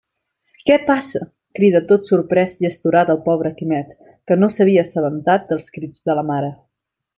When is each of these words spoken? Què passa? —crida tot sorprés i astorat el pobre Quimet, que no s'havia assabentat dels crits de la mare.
Què 0.69 0.77
passa? 0.85 1.19
—crida 1.27 1.81
tot 1.91 2.09
sorprés 2.11 2.55
i 2.65 2.69
astorat 2.71 3.13
el 3.15 3.21
pobre 3.27 3.53
Quimet, 3.61 3.93
que 4.31 4.41
no 4.41 4.49
s'havia 4.57 4.85
assabentat 4.89 5.47
dels 5.53 5.71
crits 5.77 6.05
de 6.09 6.19
la 6.23 6.27
mare. 6.35 6.53